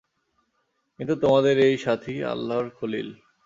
[0.99, 3.09] কিন্তু তোমাদের এই সাথী আল্লাহর খলীল।